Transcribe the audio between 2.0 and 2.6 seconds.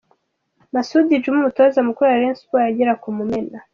wa Rayon